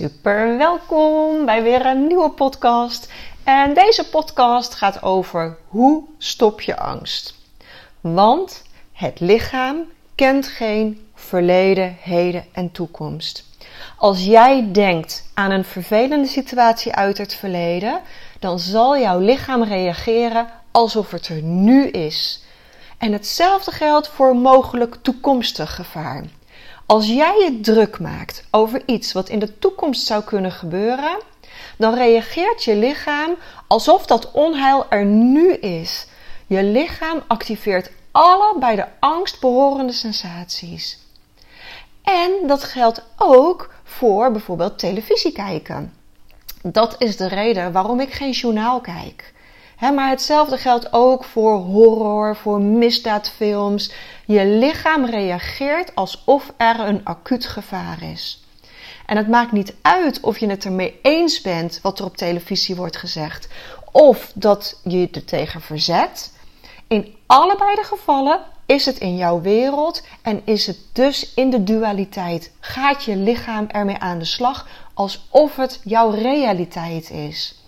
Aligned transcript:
Super, 0.00 0.58
welkom 0.58 1.44
bij 1.44 1.62
weer 1.62 1.86
een 1.86 2.06
nieuwe 2.06 2.30
podcast. 2.30 3.12
En 3.44 3.74
deze 3.74 4.08
podcast 4.08 4.74
gaat 4.74 5.02
over 5.02 5.56
hoe 5.68 6.04
stop 6.18 6.60
je 6.60 6.78
angst. 6.78 7.34
Want 8.00 8.62
het 8.92 9.20
lichaam 9.20 9.76
kent 10.14 10.46
geen 10.46 11.08
verleden, 11.14 11.96
heden 12.00 12.44
en 12.52 12.72
toekomst. 12.72 13.44
Als 13.96 14.24
jij 14.24 14.72
denkt 14.72 15.30
aan 15.34 15.50
een 15.50 15.64
vervelende 15.64 16.28
situatie 16.28 16.92
uit 16.92 17.18
het 17.18 17.34
verleden, 17.34 18.00
dan 18.38 18.58
zal 18.58 18.98
jouw 18.98 19.18
lichaam 19.18 19.62
reageren 19.62 20.48
alsof 20.70 21.10
het 21.10 21.28
er 21.28 21.42
nu 21.42 21.86
is. 21.86 22.42
En 22.98 23.12
hetzelfde 23.12 23.70
geldt 23.70 24.08
voor 24.08 24.36
mogelijk 24.36 24.96
toekomstig 25.02 25.74
gevaar. 25.74 26.24
Als 26.90 27.06
jij 27.06 27.42
je 27.44 27.60
druk 27.60 27.98
maakt 27.98 28.44
over 28.50 28.82
iets 28.86 29.12
wat 29.12 29.28
in 29.28 29.38
de 29.38 29.58
toekomst 29.58 30.06
zou 30.06 30.24
kunnen 30.24 30.52
gebeuren, 30.52 31.18
dan 31.76 31.94
reageert 31.94 32.64
je 32.64 32.76
lichaam 32.76 33.36
alsof 33.66 34.06
dat 34.06 34.30
onheil 34.30 34.86
er 34.88 35.04
nu 35.04 35.52
is. 35.52 36.06
Je 36.46 36.62
lichaam 36.62 37.22
activeert 37.26 37.90
alle 38.10 38.58
bij 38.58 38.76
de 38.76 38.86
angst 39.00 39.40
behorende 39.40 39.92
sensaties. 39.92 40.98
En 42.02 42.30
dat 42.46 42.64
geldt 42.64 43.02
ook 43.16 43.74
voor 43.84 44.32
bijvoorbeeld 44.32 44.78
televisie 44.78 45.32
kijken. 45.32 45.94
Dat 46.62 46.94
is 46.98 47.16
de 47.16 47.28
reden 47.28 47.72
waarom 47.72 48.00
ik 48.00 48.12
geen 48.12 48.32
journaal 48.32 48.80
kijk. 48.80 49.32
Maar 49.88 50.08
hetzelfde 50.08 50.56
geldt 50.56 50.92
ook 50.92 51.24
voor 51.24 51.56
horror, 51.56 52.36
voor 52.36 52.60
misdaadfilms. 52.60 53.92
Je 54.26 54.46
lichaam 54.46 55.04
reageert 55.04 55.94
alsof 55.94 56.52
er 56.56 56.80
een 56.80 57.00
acuut 57.04 57.46
gevaar 57.46 58.02
is. 58.02 58.44
En 59.06 59.16
het 59.16 59.28
maakt 59.28 59.52
niet 59.52 59.74
uit 59.82 60.20
of 60.20 60.38
je 60.38 60.46
het 60.46 60.64
ermee 60.64 60.98
eens 61.02 61.40
bent 61.40 61.78
wat 61.82 61.98
er 61.98 62.04
op 62.04 62.16
televisie 62.16 62.76
wordt 62.76 62.96
gezegd, 62.96 63.48
of 63.92 64.32
dat 64.34 64.80
je 64.84 65.00
je 65.00 65.08
er 65.12 65.24
tegen 65.24 65.60
verzet. 65.60 66.32
In 66.88 67.14
allebei 67.26 67.74
de 67.74 67.84
gevallen 67.84 68.40
is 68.66 68.86
het 68.86 68.98
in 68.98 69.16
jouw 69.16 69.40
wereld 69.40 70.02
en 70.22 70.42
is 70.44 70.66
het 70.66 70.78
dus 70.92 71.34
in 71.34 71.50
de 71.50 71.64
dualiteit. 71.64 72.52
Gaat 72.60 73.04
je 73.04 73.16
lichaam 73.16 73.66
ermee 73.66 73.98
aan 73.98 74.18
de 74.18 74.24
slag 74.24 74.68
alsof 74.94 75.56
het 75.56 75.80
jouw 75.84 76.10
realiteit 76.10 77.10
is. 77.10 77.59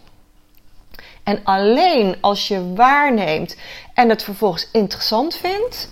En 1.22 1.40
alleen 1.44 2.16
als 2.20 2.48
je 2.48 2.72
waarneemt 2.74 3.56
en 3.94 4.08
het 4.08 4.22
vervolgens 4.22 4.68
interessant 4.72 5.34
vindt, 5.34 5.88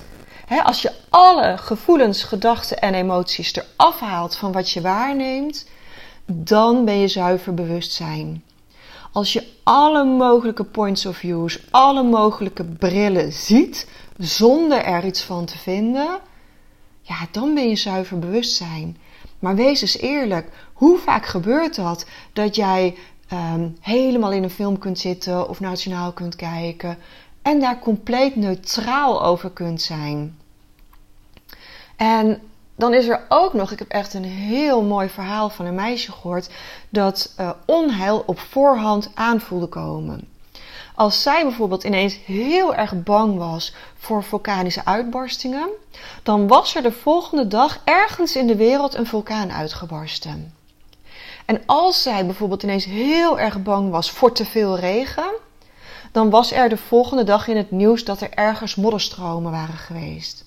hè, 0.46 0.62
als 0.62 0.82
je 0.82 0.92
alle 1.08 1.56
gevoelens, 1.58 2.22
gedachten 2.22 2.78
en 2.78 2.94
emoties 2.94 3.54
eraf 3.54 4.00
haalt 4.00 4.36
van 4.36 4.52
wat 4.52 4.70
je 4.70 4.80
waarneemt, 4.80 5.68
dan 6.26 6.84
ben 6.84 6.98
je 6.98 7.08
zuiver 7.08 7.54
bewustzijn. 7.54 8.44
Als 9.12 9.32
je 9.32 9.46
alle 9.62 10.04
mogelijke 10.04 10.64
points 10.64 11.06
of 11.06 11.16
views, 11.16 11.60
alle 11.70 12.02
mogelijke 12.02 12.64
brillen 12.64 13.32
ziet, 13.32 13.88
zonder 14.16 14.84
er 14.84 15.04
iets 15.04 15.22
van 15.22 15.44
te 15.44 15.58
vinden, 15.58 16.18
ja, 17.02 17.16
dan 17.30 17.54
ben 17.54 17.68
je 17.68 17.76
zuiver 17.76 18.18
bewustzijn. 18.18 18.96
Maar 19.38 19.54
wees 19.54 19.80
eens 19.80 19.98
eerlijk, 19.98 20.48
hoe 20.72 20.98
vaak 20.98 21.26
gebeurt 21.26 21.74
dat 21.74 22.06
dat 22.32 22.56
jij 22.56 22.96
ehm, 23.30 23.68
helemaal 23.80 24.32
in 24.32 24.42
een 24.42 24.50
film 24.50 24.78
kunt 24.78 24.98
zitten 24.98 25.48
of 25.48 25.60
nationaal 25.60 26.12
kunt 26.12 26.36
kijken 26.36 26.98
en 27.42 27.60
daar 27.60 27.78
compleet 27.78 28.36
neutraal 28.36 29.24
over 29.24 29.50
kunt 29.50 29.82
zijn? 29.82 30.38
En 31.96 32.40
dan 32.76 32.94
is 32.94 33.08
er 33.08 33.20
ook 33.28 33.52
nog, 33.52 33.70
ik 33.70 33.78
heb 33.78 33.88
echt 33.88 34.14
een 34.14 34.24
heel 34.24 34.82
mooi 34.82 35.08
verhaal 35.08 35.50
van 35.50 35.66
een 35.66 35.74
meisje 35.74 36.12
gehoord, 36.12 36.50
dat 36.88 37.34
uh, 37.40 37.50
onheil 37.66 38.22
op 38.26 38.38
voorhand 38.38 39.10
aanvoelde 39.14 39.66
komen. 39.66 40.28
Als 40.94 41.22
zij 41.22 41.42
bijvoorbeeld 41.42 41.84
ineens 41.84 42.18
heel 42.24 42.74
erg 42.74 43.02
bang 43.02 43.36
was 43.36 43.74
voor 43.98 44.24
vulkanische 44.24 44.84
uitbarstingen, 44.84 45.68
dan 46.22 46.46
was 46.46 46.74
er 46.74 46.82
de 46.82 46.92
volgende 46.92 47.48
dag 47.48 47.80
ergens 47.84 48.36
in 48.36 48.46
de 48.46 48.56
wereld 48.56 48.94
een 48.94 49.06
vulkaan 49.06 49.52
uitgebarsten. 49.52 50.54
En 51.50 51.62
als 51.66 52.02
zij 52.02 52.26
bijvoorbeeld 52.26 52.62
ineens 52.62 52.84
heel 52.84 53.38
erg 53.38 53.62
bang 53.62 53.90
was 53.90 54.10
voor 54.10 54.32
te 54.32 54.44
veel 54.44 54.78
regen, 54.78 55.30
dan 56.12 56.30
was 56.30 56.52
er 56.52 56.68
de 56.68 56.76
volgende 56.76 57.24
dag 57.24 57.48
in 57.48 57.56
het 57.56 57.70
nieuws 57.70 58.04
dat 58.04 58.20
er 58.20 58.30
ergens 58.30 58.74
modderstromen 58.74 59.50
waren 59.50 59.76
geweest. 59.76 60.44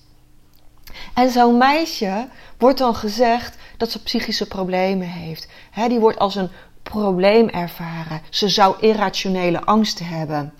En 1.14 1.30
zo'n 1.30 1.58
meisje 1.58 2.28
wordt 2.58 2.78
dan 2.78 2.94
gezegd 2.94 3.56
dat 3.76 3.90
ze 3.90 4.02
psychische 4.02 4.48
problemen 4.48 5.06
heeft. 5.06 5.48
die 5.88 5.98
wordt 5.98 6.18
als 6.18 6.34
een 6.34 6.50
probleem 6.82 7.48
ervaren. 7.48 8.20
Ze 8.30 8.48
zou 8.48 8.76
irrationele 8.80 9.64
angsten 9.64 10.06
hebben. 10.06 10.52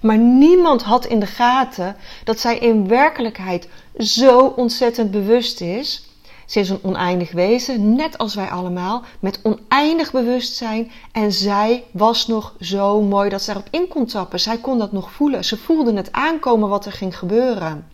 Maar 0.00 0.18
niemand 0.18 0.82
had 0.82 1.06
in 1.06 1.20
de 1.20 1.26
gaten 1.26 1.96
dat 2.24 2.40
zij 2.40 2.58
in 2.58 2.88
werkelijkheid 2.88 3.68
zo 3.98 4.46
ontzettend 4.56 5.10
bewust 5.10 5.60
is. 5.60 6.11
Ze 6.52 6.60
is 6.60 6.68
een 6.68 6.82
oneindig 6.82 7.32
wezen, 7.32 7.94
net 7.94 8.18
als 8.18 8.34
wij 8.34 8.48
allemaal, 8.48 9.02
met 9.20 9.40
oneindig 9.42 10.12
bewustzijn. 10.12 10.90
En 11.12 11.32
zij 11.32 11.84
was 11.90 12.26
nog 12.26 12.54
zo 12.60 13.00
mooi 13.02 13.28
dat 13.30 13.42
ze 13.42 13.50
erop 13.50 13.68
in 13.70 13.88
kon 13.88 14.06
tappen. 14.06 14.40
Zij 14.40 14.58
kon 14.58 14.78
dat 14.78 14.92
nog 14.92 15.12
voelen. 15.12 15.44
Ze 15.44 15.56
voelde 15.56 15.94
het 15.94 16.12
aankomen 16.12 16.68
wat 16.68 16.86
er 16.86 16.92
ging 16.92 17.18
gebeuren. 17.18 17.86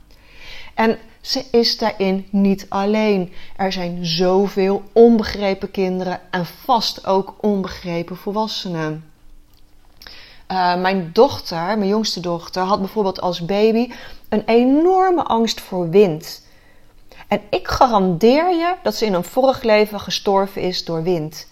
En 0.74 0.98
ze 1.20 1.44
is 1.50 1.78
daarin 1.78 2.26
niet 2.30 2.66
alleen. 2.68 3.32
Er 3.56 3.72
zijn 3.72 4.06
zoveel 4.06 4.82
onbegrepen 4.92 5.70
kinderen 5.70 6.20
en 6.30 6.46
vast 6.46 7.06
ook 7.06 7.34
onbegrepen 7.40 8.16
volwassenen. 8.16 9.04
Uh, 10.52 10.80
mijn 10.80 11.10
dochter, 11.12 11.78
mijn 11.78 11.88
jongste 11.88 12.20
dochter, 12.20 12.62
had 12.62 12.78
bijvoorbeeld 12.78 13.20
als 13.20 13.44
baby 13.44 13.92
een 14.28 14.42
enorme 14.46 15.22
angst 15.22 15.60
voor 15.60 15.90
wind. 15.90 16.46
En 17.28 17.40
ik 17.50 17.68
garandeer 17.68 18.48
je 18.50 18.74
dat 18.82 18.94
ze 18.94 19.04
in 19.04 19.14
een 19.14 19.24
vorig 19.24 19.62
leven 19.62 20.00
gestorven 20.00 20.62
is 20.62 20.84
door 20.84 21.02
wind. 21.02 21.46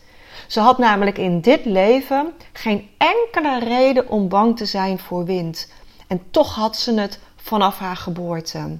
Ze 0.46 0.60
had 0.60 0.78
namelijk 0.78 1.18
in 1.18 1.40
dit 1.40 1.64
leven 1.64 2.32
geen 2.52 2.88
enkele 2.98 3.58
reden 3.58 4.08
om 4.08 4.28
bang 4.28 4.56
te 4.56 4.66
zijn 4.66 4.98
voor 4.98 5.24
wind. 5.24 5.72
En 6.06 6.22
toch 6.30 6.54
had 6.54 6.76
ze 6.76 7.00
het 7.00 7.18
vanaf 7.36 7.78
haar 7.78 7.96
geboorte. 7.96 8.78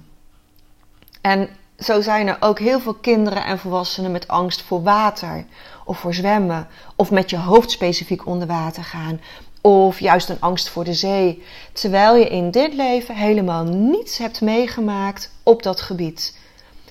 En 1.21 1.49
zo 1.79 2.01
zijn 2.01 2.27
er 2.27 2.37
ook 2.39 2.59
heel 2.59 2.79
veel 2.79 2.93
kinderen 2.93 3.45
en 3.45 3.59
volwassenen 3.59 4.11
met 4.11 4.27
angst 4.27 4.61
voor 4.61 4.83
water 4.83 5.45
of 5.85 5.99
voor 5.99 6.13
zwemmen 6.13 6.67
of 6.95 7.11
met 7.11 7.29
je 7.29 7.37
hoofd 7.37 7.71
specifiek 7.71 8.25
onder 8.25 8.47
water 8.47 8.83
gaan 8.83 9.19
of 9.61 9.99
juist 9.99 10.29
een 10.29 10.41
angst 10.41 10.69
voor 10.69 10.83
de 10.83 10.93
zee, 10.93 11.43
terwijl 11.73 12.15
je 12.15 12.29
in 12.29 12.51
dit 12.51 12.73
leven 12.73 13.15
helemaal 13.15 13.63
niets 13.63 14.17
hebt 14.17 14.41
meegemaakt 14.41 15.31
op 15.43 15.63
dat 15.63 15.81
gebied. 15.81 16.37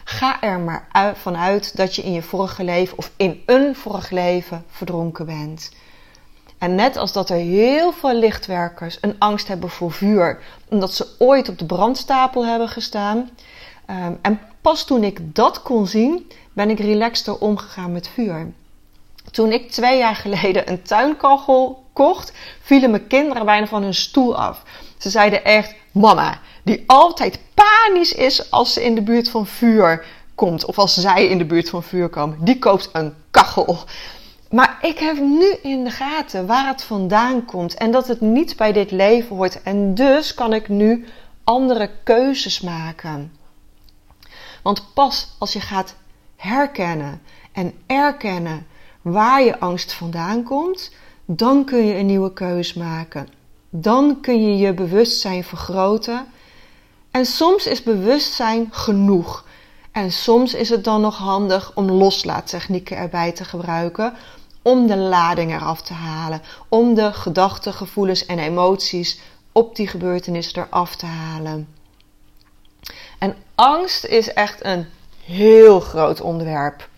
Ga 0.08 0.42
er 0.42 0.58
maar 0.58 0.88
vanuit 1.14 1.76
dat 1.76 1.94
je 1.94 2.02
in 2.02 2.12
je 2.12 2.22
vorige 2.22 2.64
leven 2.64 2.98
of 2.98 3.10
in 3.16 3.42
een 3.46 3.74
vorig 3.74 4.10
leven 4.10 4.64
verdronken 4.68 5.26
bent. 5.26 5.72
En 6.58 6.74
net 6.74 6.96
als 6.96 7.12
dat 7.12 7.30
er 7.30 7.36
heel 7.36 7.92
veel 7.92 8.14
lichtwerkers 8.14 8.98
een 9.00 9.16
angst 9.18 9.48
hebben 9.48 9.70
voor 9.70 9.92
vuur, 9.92 10.42
omdat 10.68 10.94
ze 10.94 11.14
ooit 11.18 11.48
op 11.48 11.58
de 11.58 11.66
brandstapel 11.66 12.46
hebben 12.46 12.68
gestaan, 12.68 13.30
Ehm, 13.86 14.12
en 14.22 14.40
pas 14.60 14.84
toen 14.84 15.04
ik 15.04 15.34
dat 15.34 15.62
kon 15.62 15.86
zien, 15.86 16.30
ben 16.52 16.70
ik 16.70 16.78
relaxter 16.78 17.38
omgegaan 17.38 17.92
met 17.92 18.08
vuur. 18.08 18.52
Toen 19.30 19.52
ik 19.52 19.70
twee 19.70 19.98
jaar 19.98 20.16
geleden 20.16 20.70
een 20.70 20.82
tuinkachel 20.82 21.84
vielen 22.60 22.90
mijn 22.90 23.06
kinderen 23.06 23.44
bijna 23.44 23.66
van 23.66 23.82
hun 23.82 23.94
stoel 23.94 24.36
af. 24.36 24.62
Ze 24.98 25.10
zeiden 25.10 25.44
echt: 25.44 25.74
Mama, 25.92 26.40
die 26.62 26.84
altijd 26.86 27.38
panisch 27.54 28.12
is 28.12 28.50
als 28.50 28.72
ze 28.72 28.84
in 28.84 28.94
de 28.94 29.02
buurt 29.02 29.28
van 29.28 29.46
vuur 29.46 30.04
komt. 30.34 30.64
Of 30.64 30.78
als 30.78 30.94
zij 30.94 31.26
in 31.26 31.38
de 31.38 31.44
buurt 31.44 31.68
van 31.68 31.82
vuur 31.82 32.08
komen. 32.08 32.38
Die 32.40 32.58
koopt 32.58 32.88
een 32.92 33.14
kachel. 33.30 33.78
Maar 34.50 34.78
ik 34.82 34.98
heb 34.98 35.18
nu 35.18 35.54
in 35.62 35.84
de 35.84 35.90
gaten 35.90 36.46
waar 36.46 36.66
het 36.66 36.82
vandaan 36.82 37.44
komt. 37.44 37.74
En 37.74 37.90
dat 37.90 38.08
het 38.08 38.20
niet 38.20 38.56
bij 38.56 38.72
dit 38.72 38.90
leven 38.90 39.36
hoort. 39.36 39.62
En 39.62 39.94
dus 39.94 40.34
kan 40.34 40.52
ik 40.52 40.68
nu 40.68 41.06
andere 41.44 41.90
keuzes 42.04 42.60
maken. 42.60 43.32
Want 44.62 44.94
pas 44.94 45.28
als 45.38 45.52
je 45.52 45.60
gaat 45.60 45.94
herkennen 46.36 47.22
en 47.52 47.72
erkennen 47.86 48.66
waar 49.02 49.42
je 49.42 49.58
angst 49.58 49.92
vandaan 49.92 50.42
komt, 50.42 50.90
dan 51.26 51.64
kun 51.64 51.86
je 51.86 51.94
een 51.94 52.06
nieuwe 52.06 52.32
keus 52.32 52.74
maken. 52.74 53.28
Dan 53.70 54.20
kun 54.20 54.50
je 54.50 54.56
je 54.56 54.74
bewustzijn 54.74 55.44
vergroten. 55.44 56.26
En 57.10 57.26
soms 57.26 57.66
is 57.66 57.82
bewustzijn 57.82 58.68
genoeg. 58.70 59.44
En 59.92 60.12
soms 60.12 60.54
is 60.54 60.68
het 60.68 60.84
dan 60.84 61.00
nog 61.00 61.16
handig 61.16 61.72
om 61.74 61.90
loslaattechnieken 61.90 62.96
erbij 62.96 63.32
te 63.32 63.44
gebruiken 63.44 64.14
om 64.62 64.86
de 64.86 64.96
lading 64.96 65.54
eraf 65.54 65.82
te 65.82 65.92
halen, 65.92 66.42
om 66.68 66.94
de 66.94 67.12
gedachten, 67.12 67.72
gevoelens 67.72 68.26
en 68.26 68.38
emoties 68.38 69.20
op 69.52 69.76
die 69.76 69.86
gebeurtenis 69.86 70.54
eraf 70.54 70.96
te 70.96 71.06
halen. 71.06 71.68
En 73.18 73.36
angst 73.54 74.04
is 74.04 74.32
echt 74.32 74.64
een 74.64 74.86
heel 75.24 75.80
groot 75.80 76.20
onderwerp. 76.20 76.88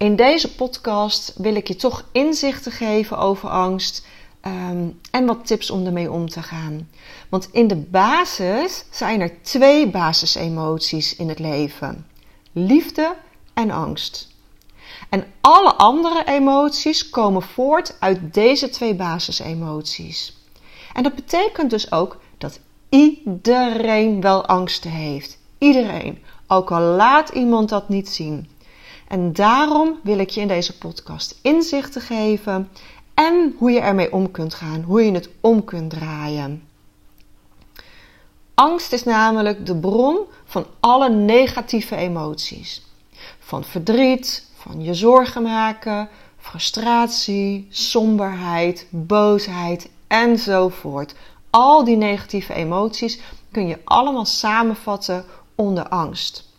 In 0.00 0.16
deze 0.16 0.54
podcast 0.54 1.34
wil 1.36 1.54
ik 1.54 1.68
je 1.68 1.76
toch 1.76 2.04
inzichten 2.12 2.72
geven 2.72 3.18
over 3.18 3.48
angst 3.48 4.06
ehm, 4.40 4.88
en 5.10 5.26
wat 5.26 5.46
tips 5.46 5.70
om 5.70 5.86
ermee 5.86 6.10
om 6.10 6.28
te 6.28 6.42
gaan. 6.42 6.88
Want 7.28 7.48
in 7.52 7.68
de 7.68 7.76
basis 7.76 8.84
zijn 8.90 9.20
er 9.20 9.42
twee 9.42 9.90
basisemoties 9.90 11.16
in 11.16 11.28
het 11.28 11.38
leven: 11.38 12.06
liefde 12.52 13.14
en 13.54 13.70
angst. 13.70 14.28
En 15.08 15.24
alle 15.40 15.72
andere 15.72 16.24
emoties 16.26 17.10
komen 17.10 17.42
voort 17.42 17.96
uit 17.98 18.34
deze 18.34 18.68
twee 18.68 18.94
basisemoties. 18.94 20.36
En 20.92 21.02
dat 21.02 21.14
betekent 21.14 21.70
dus 21.70 21.92
ook 21.92 22.20
dat 22.38 22.60
iedereen 22.88 24.20
wel 24.20 24.46
angsten 24.46 24.90
heeft. 24.90 25.38
Iedereen. 25.58 26.22
Ook 26.46 26.70
al 26.70 26.80
laat 26.80 27.28
iemand 27.28 27.68
dat 27.68 27.88
niet 27.88 28.08
zien. 28.08 28.48
En 29.10 29.32
daarom 29.32 29.98
wil 30.02 30.18
ik 30.18 30.30
je 30.30 30.40
in 30.40 30.48
deze 30.48 30.78
podcast 30.78 31.38
inzichten 31.42 32.00
geven 32.00 32.68
en 33.14 33.54
hoe 33.58 33.70
je 33.70 33.80
ermee 33.80 34.12
om 34.12 34.30
kunt 34.30 34.54
gaan, 34.54 34.82
hoe 34.82 35.04
je 35.04 35.12
het 35.12 35.28
om 35.40 35.64
kunt 35.64 35.90
draaien. 35.90 36.62
Angst 38.54 38.92
is 38.92 39.04
namelijk 39.04 39.66
de 39.66 39.76
bron 39.76 40.18
van 40.44 40.66
alle 40.80 41.08
negatieve 41.08 41.96
emoties. 41.96 42.82
Van 43.38 43.64
verdriet, 43.64 44.46
van 44.54 44.84
je 44.84 44.94
zorgen 44.94 45.42
maken, 45.42 46.08
frustratie, 46.36 47.66
somberheid, 47.70 48.86
boosheid 48.90 49.90
enzovoort. 50.06 51.14
Al 51.50 51.84
die 51.84 51.96
negatieve 51.96 52.54
emoties 52.54 53.20
kun 53.50 53.66
je 53.66 53.78
allemaal 53.84 54.26
samenvatten 54.26 55.24
onder 55.54 55.88
angst. 55.88 56.49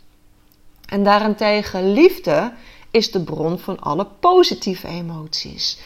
En 0.91 1.03
daarentegen 1.03 1.93
liefde 1.93 2.53
is 2.89 3.11
de 3.11 3.23
bron 3.23 3.59
van 3.59 3.79
alle 3.79 4.07
positieve 4.19 4.87
emoties. 4.87 5.79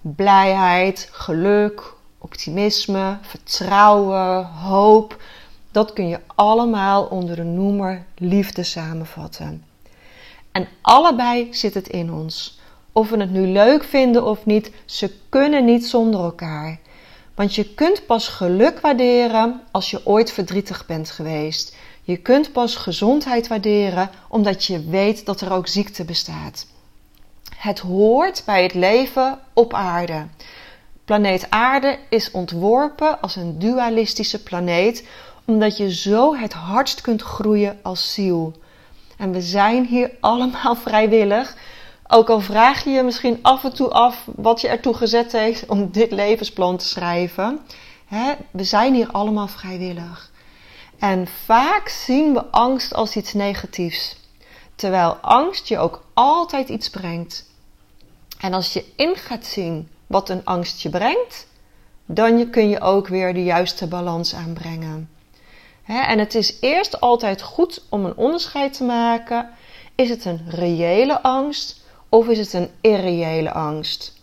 Blijheid, 0.00 1.08
geluk, 1.12 1.92
optimisme, 2.18 3.18
vertrouwen, 3.22 4.44
hoop. 4.44 5.22
Dat 5.70 5.92
kun 5.92 6.08
je 6.08 6.20
allemaal 6.34 7.04
onder 7.04 7.36
de 7.36 7.42
noemer 7.42 8.04
liefde 8.16 8.62
samenvatten. 8.62 9.64
En 10.52 10.68
allebei 10.80 11.48
zit 11.50 11.74
het 11.74 11.88
in 11.88 12.12
ons. 12.12 12.58
Of 12.92 13.10
we 13.10 13.16
het 13.16 13.30
nu 13.30 13.46
leuk 13.46 13.84
vinden 13.84 14.24
of 14.24 14.46
niet, 14.46 14.72
ze 14.84 15.12
kunnen 15.28 15.64
niet 15.64 15.86
zonder 15.86 16.20
elkaar. 16.20 16.78
Want 17.34 17.54
je 17.54 17.74
kunt 17.74 18.06
pas 18.06 18.28
geluk 18.28 18.80
waarderen 18.80 19.60
als 19.70 19.90
je 19.90 20.06
ooit 20.06 20.32
verdrietig 20.32 20.86
bent 20.86 21.10
geweest. 21.10 21.76
Je 22.08 22.16
kunt 22.16 22.52
pas 22.52 22.76
gezondheid 22.76 23.48
waarderen 23.48 24.10
omdat 24.28 24.64
je 24.64 24.84
weet 24.84 25.26
dat 25.26 25.40
er 25.40 25.52
ook 25.52 25.66
ziekte 25.66 26.04
bestaat. 26.04 26.66
Het 27.56 27.78
hoort 27.78 28.42
bij 28.46 28.62
het 28.62 28.74
leven 28.74 29.38
op 29.52 29.74
aarde. 29.74 30.26
Planeet 31.04 31.50
Aarde 31.50 31.98
is 32.10 32.30
ontworpen 32.30 33.20
als 33.20 33.36
een 33.36 33.58
dualistische 33.58 34.42
planeet, 34.42 35.06
omdat 35.44 35.76
je 35.76 35.94
zo 35.94 36.36
het 36.36 36.52
hardst 36.52 37.00
kunt 37.00 37.22
groeien 37.22 37.78
als 37.82 38.12
ziel. 38.12 38.52
En 39.16 39.32
we 39.32 39.40
zijn 39.40 39.86
hier 39.86 40.10
allemaal 40.20 40.76
vrijwillig. 40.86 41.56
Ook 42.06 42.30
al 42.30 42.40
vraag 42.40 42.84
je 42.84 42.90
je 42.90 43.02
misschien 43.02 43.38
af 43.42 43.64
en 43.64 43.74
toe 43.74 43.88
af 43.88 44.24
wat 44.34 44.60
je 44.60 44.68
ertoe 44.68 44.94
gezet 44.94 45.32
heeft 45.32 45.66
om 45.66 45.90
dit 45.90 46.10
levensplan 46.10 46.76
te 46.76 46.86
schrijven. 46.86 47.58
Hè? 48.06 48.32
We 48.50 48.64
zijn 48.64 48.94
hier 48.94 49.10
allemaal 49.10 49.48
vrijwillig. 49.48 50.27
En 50.98 51.26
vaak 51.26 51.88
zien 51.88 52.32
we 52.32 52.44
angst 52.50 52.94
als 52.94 53.16
iets 53.16 53.32
negatiefs. 53.32 54.16
Terwijl 54.74 55.12
angst 55.12 55.68
je 55.68 55.78
ook 55.78 56.04
altijd 56.14 56.68
iets 56.68 56.90
brengt. 56.90 57.46
En 58.38 58.52
als 58.52 58.72
je 58.72 58.84
in 58.96 59.16
gaat 59.16 59.46
zien 59.46 59.88
wat 60.06 60.28
een 60.28 60.44
angst 60.44 60.80
je 60.80 60.88
brengt, 60.88 61.46
dan 62.06 62.50
kun 62.50 62.68
je 62.68 62.80
ook 62.80 63.08
weer 63.08 63.34
de 63.34 63.44
juiste 63.44 63.86
balans 63.86 64.34
aanbrengen. 64.34 65.10
En 65.86 66.18
het 66.18 66.34
is 66.34 66.60
eerst 66.60 67.00
altijd 67.00 67.42
goed 67.42 67.84
om 67.88 68.04
een 68.04 68.16
onderscheid 68.16 68.72
te 68.72 68.84
maken. 68.84 69.50
Is 69.94 70.08
het 70.08 70.24
een 70.24 70.40
reële 70.48 71.22
angst 71.22 71.80
of 72.08 72.28
is 72.28 72.38
het 72.38 72.52
een 72.52 72.70
irreële 72.80 73.52
angst? 73.52 74.16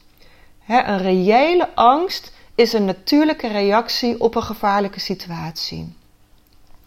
Een 0.68 0.98
reële 0.98 1.76
angst 1.76 2.34
is 2.56 2.74
een 2.74 2.86
natuurlijke 2.86 3.48
reactie 3.48 4.22
op 4.22 4.36
een 4.36 4.44
gevaarlijke 4.44 5.00
situatie. 5.00 5.96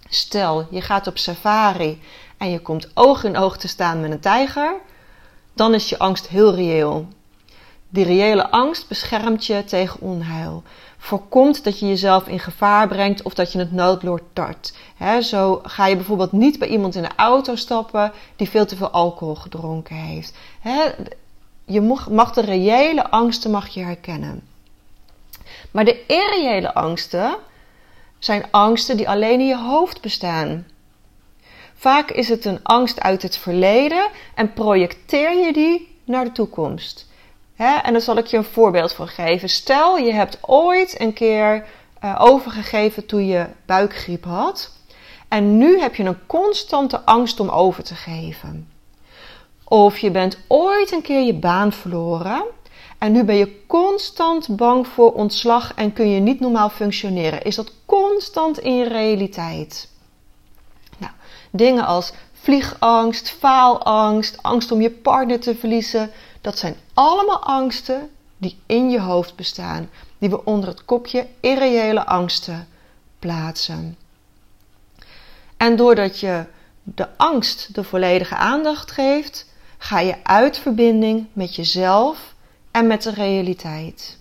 Stel, 0.08 0.66
je 0.70 0.80
gaat 0.80 1.06
op 1.06 1.18
safari 1.18 2.02
en 2.36 2.50
je 2.50 2.60
komt 2.60 2.90
oog 2.94 3.24
in 3.24 3.36
oog 3.36 3.56
te 3.56 3.68
staan 3.68 4.00
met 4.00 4.10
een 4.10 4.20
tijger, 4.20 4.74
dan 5.54 5.74
is 5.74 5.88
je 5.88 5.98
angst 5.98 6.28
heel 6.28 6.54
reëel. 6.54 7.06
Die 7.88 8.04
reële 8.04 8.50
angst 8.50 8.88
beschermt 8.88 9.46
je 9.46 9.64
tegen 9.64 10.00
onheil 10.00 10.62
voorkomt 10.98 11.64
dat 11.64 11.78
je 11.78 11.88
jezelf 11.88 12.26
in 12.26 12.38
gevaar 12.38 12.88
brengt 12.88 13.22
of 13.22 13.34
dat 13.34 13.52
je 13.52 13.58
het 13.58 13.72
noodlot 13.72 14.20
tart. 14.32 14.72
zo 15.20 15.60
ga 15.62 15.86
je 15.86 15.96
bijvoorbeeld 15.96 16.32
niet 16.32 16.58
bij 16.58 16.68
iemand 16.68 16.94
in 16.94 17.02
de 17.02 17.10
auto 17.16 17.56
stappen 17.56 18.12
die 18.36 18.48
veel 18.48 18.66
te 18.66 18.76
veel 18.76 18.90
alcohol 18.90 19.34
gedronken 19.34 19.96
heeft. 19.96 20.34
je 21.64 21.80
mag 22.10 22.32
de 22.32 22.40
reële 22.40 23.10
angsten 23.10 23.50
mag 23.50 23.68
je 23.68 23.80
herkennen. 23.80 24.42
Maar 25.70 25.84
de 25.84 26.06
irreële 26.06 26.74
angsten 26.74 27.36
zijn 28.18 28.44
angsten 28.50 28.96
die 28.96 29.08
alleen 29.08 29.40
in 29.40 29.46
je 29.46 29.58
hoofd 29.58 30.00
bestaan. 30.00 30.66
Vaak 31.74 32.10
is 32.10 32.28
het 32.28 32.44
een 32.44 32.60
angst 32.62 33.00
uit 33.00 33.22
het 33.22 33.36
verleden 33.36 34.08
en 34.34 34.52
projecteer 34.52 35.44
je 35.46 35.52
die 35.52 35.98
naar 36.04 36.24
de 36.24 36.32
toekomst. 36.32 37.06
En 37.56 37.92
daar 37.92 38.00
zal 38.00 38.16
ik 38.16 38.26
je 38.26 38.36
een 38.36 38.44
voorbeeld 38.44 38.92
van 38.92 39.08
geven. 39.08 39.48
Stel, 39.48 39.96
je 39.96 40.12
hebt 40.12 40.38
ooit 40.40 41.00
een 41.00 41.12
keer 41.12 41.66
uh, 42.04 42.16
overgegeven 42.18 43.06
toen 43.06 43.26
je 43.26 43.46
buikgriep 43.66 44.24
had. 44.24 44.72
En 45.28 45.58
nu 45.58 45.80
heb 45.80 45.94
je 45.94 46.04
een 46.04 46.26
constante 46.26 47.00
angst 47.04 47.40
om 47.40 47.48
over 47.48 47.82
te 47.82 47.94
geven. 47.94 48.68
Of 49.64 49.98
je 49.98 50.10
bent 50.10 50.38
ooit 50.48 50.92
een 50.92 51.02
keer 51.02 51.20
je 51.20 51.34
baan 51.34 51.72
verloren. 51.72 52.44
En 52.98 53.12
nu 53.12 53.24
ben 53.24 53.36
je 53.36 53.64
constant 53.66 54.56
bang 54.56 54.86
voor 54.86 55.12
ontslag 55.12 55.74
en 55.74 55.92
kun 55.92 56.10
je 56.10 56.20
niet 56.20 56.40
normaal 56.40 56.68
functioneren. 56.68 57.42
Is 57.42 57.54
dat 57.54 57.72
constant 57.86 58.58
in 58.58 58.76
je 58.76 58.88
realiteit? 58.88 59.88
Nou, 60.98 61.12
dingen 61.50 61.86
als 61.86 62.12
vliegangst, 62.32 63.30
faalangst, 63.30 64.42
angst 64.42 64.72
om 64.72 64.80
je 64.80 64.90
partner 64.90 65.40
te 65.40 65.54
verliezen, 65.54 66.10
dat 66.40 66.58
zijn 66.58 66.76
allemaal 66.94 67.42
angsten 67.42 68.10
die 68.36 68.58
in 68.66 68.90
je 68.90 69.00
hoofd 69.00 69.36
bestaan, 69.36 69.90
die 70.18 70.30
we 70.30 70.44
onder 70.44 70.68
het 70.68 70.84
kopje 70.84 71.26
irreële 71.40 72.06
angsten 72.06 72.68
plaatsen. 73.18 73.96
En 75.56 75.76
doordat 75.76 76.20
je 76.20 76.44
de 76.82 77.08
angst 77.16 77.74
de 77.74 77.84
volledige 77.84 78.36
aandacht 78.36 78.90
geeft, 78.90 79.46
ga 79.78 80.00
je 80.00 80.24
uit 80.24 80.58
verbinding 80.58 81.26
met 81.32 81.54
jezelf 81.54 82.34
en 82.78 82.86
met 82.86 83.02
de 83.02 83.10
realiteit. 83.10 84.18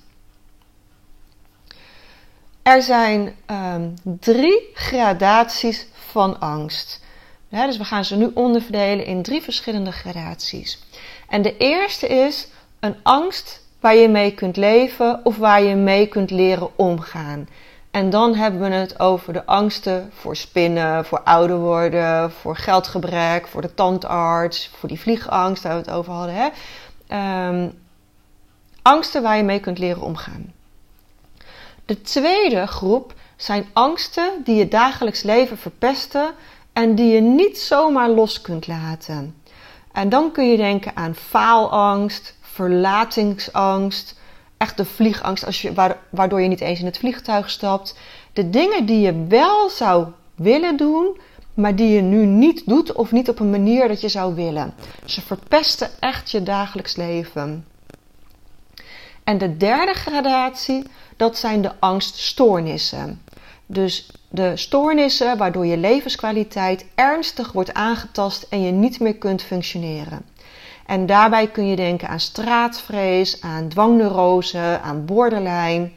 Er 2.62 2.82
zijn 2.82 3.36
um, 3.52 3.94
drie 4.20 4.70
gradaties 4.74 5.88
van 5.94 6.40
angst. 6.40 7.04
dus 7.50 7.78
we 7.78 7.84
gaan 7.84 8.06
ze 8.06 8.16
nu 8.16 8.32
onderverdelen 8.34 9.06
in 9.06 9.22
drie 9.22 9.42
verschillende 9.42 9.92
gradaties. 9.92 10.84
En 11.30 11.42
de 11.42 11.58
eerste 11.58 12.08
is 12.08 12.48
een 12.80 12.96
angst 13.04 13.62
waar 13.80 13.96
je 13.96 14.08
mee 14.08 14.32
kunt 14.34 14.58
leven 14.58 15.20
of 15.24 15.38
waar 15.38 15.62
je 15.62 15.76
mee 15.76 16.08
kunt 16.08 16.32
leren 16.32 16.78
omgaan. 16.78 17.48
En 17.92 18.10
dan 18.10 18.36
hebben 18.36 18.62
we 18.62 18.76
het 18.76 19.00
over 19.00 19.34
de 19.34 19.46
angsten 19.46 20.12
voor 20.14 20.36
spinnen, 20.36 21.06
voor 21.06 21.22
ouder 21.22 21.58
worden, 21.58 22.32
voor 22.32 22.56
geldgebrek, 22.56 23.48
voor 23.48 23.62
de 23.62 23.74
tandarts, 23.74 24.72
voor 24.78 24.90
die 24.90 25.00
vliegangst 25.00 25.64
waar 25.64 25.74
we 25.74 25.80
het 25.80 25.90
over 25.90 26.14
hadden. 26.14 26.36
Hè? 26.36 26.50
Um, 27.48 27.86
angsten 28.88 29.22
waar 29.22 29.38
je 29.38 29.44
mee 29.44 29.60
kunt 29.60 29.80
leren 29.80 30.02
omgaan. 30.02 30.54
De 31.86 32.02
tweede 32.02 32.68
groep 32.68 33.14
zijn 33.36 33.66
angsten 33.74 34.30
die 34.44 34.56
je 34.56 34.68
dagelijks 34.68 35.24
leven 35.24 35.58
verpesten 35.58 36.34
en 36.74 36.96
die 36.96 37.14
je 37.14 37.22
niet 37.22 37.60
zomaar 37.60 38.10
los 38.10 38.42
kunt 38.42 38.68
laten. 38.68 39.42
En 39.92 40.10
dan 40.10 40.32
kun 40.32 40.52
je 40.52 40.58
denken 40.58 40.96
aan 40.96 41.16
faalangst, 41.16 42.36
verlatingsangst, 42.42 44.20
echt 44.58 44.78
de 44.78 44.86
vliegangst 44.86 45.46
als 45.46 45.62
je, 45.62 45.74
waardoor 46.10 46.42
je 46.42 46.48
niet 46.48 46.62
eens 46.62 46.80
in 46.80 46.86
het 46.86 46.98
vliegtuig 46.98 47.50
stapt. 47.50 47.96
De 48.34 48.50
dingen 48.50 48.86
die 48.86 49.00
je 49.00 49.26
wel 49.28 49.70
zou 49.70 50.08
willen 50.36 50.78
doen, 50.78 51.20
maar 51.54 51.76
die 51.76 51.90
je 51.90 52.02
nu 52.02 52.26
niet 52.26 52.64
doet 52.66 52.92
of 52.92 53.12
niet 53.12 53.30
op 53.30 53.40
een 53.40 53.50
manier 53.50 53.88
dat 53.88 54.02
je 54.02 54.10
zou 54.10 54.36
willen. 54.36 54.74
Ze 55.06 55.22
verpesten 55.22 55.90
echt 56.00 56.32
je 56.32 56.44
dagelijks 56.44 56.96
leven. 56.96 57.66
En 59.28 59.38
de 59.38 59.58
derde 59.58 59.94
gradatie, 59.94 60.84
dat 61.18 61.38
zijn 61.38 61.62
de 61.62 61.72
angststoornissen. 61.80 63.22
Dus 63.66 64.10
de 64.30 64.58
stoornissen 64.58 65.38
waardoor 65.38 65.66
je 65.66 65.78
levenskwaliteit 65.78 66.86
ernstig 66.96 67.52
wordt 67.52 67.74
aangetast 67.74 68.46
en 68.50 68.62
je 68.62 68.72
niet 68.72 69.00
meer 69.00 69.16
kunt 69.16 69.44
functioneren. 69.44 70.26
En 70.86 71.06
daarbij 71.06 71.48
kun 71.48 71.68
je 71.68 71.76
denken 71.76 72.08
aan 72.08 72.20
straatvrees, 72.20 73.42
aan 73.42 73.68
dwangneurose, 73.68 74.80
aan 74.84 75.06
borderline. 75.06 75.90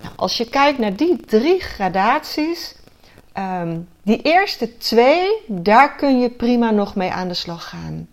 Nou, 0.00 0.12
als 0.16 0.36
je 0.36 0.48
kijkt 0.48 0.78
naar 0.78 0.96
die 0.96 1.16
drie 1.16 1.60
gradaties, 1.60 2.74
um, 3.38 3.88
die 4.02 4.22
eerste 4.22 4.76
twee, 4.76 5.30
daar 5.46 5.94
kun 5.94 6.20
je 6.20 6.30
prima 6.30 6.70
nog 6.70 6.94
mee 6.94 7.10
aan 7.10 7.28
de 7.28 7.34
slag 7.34 7.68
gaan. 7.68 8.08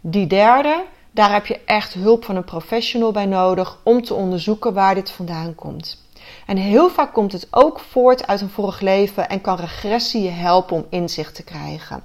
Die 0.00 0.26
derde, 0.26 0.84
daar 1.10 1.32
heb 1.32 1.46
je 1.46 1.60
echt 1.64 1.94
hulp 1.94 2.24
van 2.24 2.36
een 2.36 2.44
professional 2.44 3.12
bij 3.12 3.26
nodig 3.26 3.78
om 3.82 4.02
te 4.02 4.14
onderzoeken 4.14 4.72
waar 4.72 4.94
dit 4.94 5.10
vandaan 5.10 5.54
komt. 5.54 6.04
En 6.46 6.56
heel 6.56 6.90
vaak 6.90 7.12
komt 7.12 7.32
het 7.32 7.46
ook 7.50 7.80
voort 7.80 8.26
uit 8.26 8.40
een 8.40 8.50
vorig 8.50 8.80
leven 8.80 9.28
en 9.28 9.40
kan 9.40 9.56
regressie 9.56 10.22
je 10.22 10.30
helpen 10.30 10.76
om 10.76 10.86
inzicht 10.90 11.34
te 11.34 11.42
krijgen. 11.42 12.02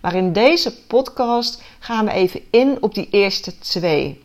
Maar 0.00 0.14
in 0.14 0.32
deze 0.32 0.84
podcast 0.86 1.62
gaan 1.78 2.04
we 2.04 2.12
even 2.12 2.40
in 2.50 2.82
op 2.82 2.94
die 2.94 3.08
eerste 3.10 3.58
twee. 3.58 4.22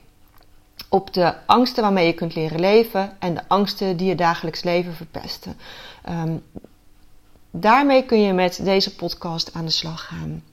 Op 0.90 1.14
de 1.14 1.34
angsten 1.46 1.84
waarmee 1.84 2.06
je 2.06 2.14
kunt 2.14 2.36
leren 2.36 2.60
leven 2.60 3.16
en 3.20 3.34
de 3.34 3.42
angsten 3.48 3.98
die 3.98 4.08
je 4.08 4.16
dagelijks 4.16 4.64
leven 4.64 4.96
verpesten. 4.96 5.58
Ehm, 6.04 6.38
daarmee 7.52 8.04
kun 8.04 8.22
je 8.22 8.34
met 8.34 8.60
deze 8.64 8.96
podcast 8.96 9.54
aan 9.54 9.66
de 9.66 9.72
slag 9.72 10.06
gaan. 10.06 10.44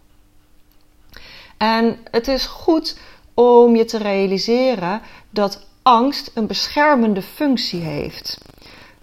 En 1.56 1.98
het 2.10 2.28
is 2.28 2.46
goed 2.46 2.98
om 3.36 3.76
je 3.76 3.84
te 3.84 3.98
realiseren 3.98 5.00
dat 5.30 5.66
angst 5.82 6.30
een 6.34 6.46
beschermende 6.46 7.22
functie 7.22 7.80
heeft. 7.80 8.38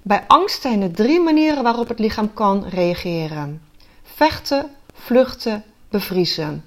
Bij 0.01 0.23
angst 0.27 0.61
zijn 0.61 0.81
er 0.81 0.91
drie 0.91 1.19
manieren 1.19 1.63
waarop 1.63 1.87
het 1.87 1.99
lichaam 1.99 2.33
kan 2.33 2.65
reageren: 2.67 3.61
vechten, 4.03 4.69
vluchten, 4.93 5.63
bevriezen. 5.89 6.63